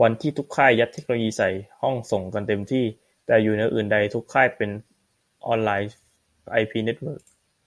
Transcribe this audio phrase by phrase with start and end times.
[0.00, 1.48] วันนี้ทุกค่ายัดเทคโนโลยีใส่
[1.80, 2.84] ห้องส่งกันเต็มที่
[3.26, 4.70] แต่อยู่เหนืออื่นใดทุกค่ายเปส
[5.46, 5.60] ออน
[6.50, 7.22] ไอพีเน็ตเวิร์ก